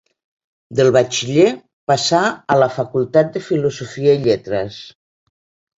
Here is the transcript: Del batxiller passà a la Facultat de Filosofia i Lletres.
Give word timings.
Del 0.79 0.89
batxiller 0.95 1.45
passà 1.91 2.23
a 2.55 2.59
la 2.63 2.71
Facultat 2.81 3.31
de 3.37 3.47
Filosofia 3.53 4.19
i 4.21 4.25
Lletres. 4.27 4.85